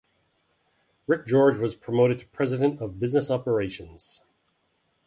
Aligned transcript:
Rick 1.05 1.27
George 1.27 1.59
was 1.59 1.75
promoted 1.75 2.17
to 2.21 2.25
president 2.29 2.81
of 2.81 2.99
business 2.99 3.29
operations. 3.29 4.21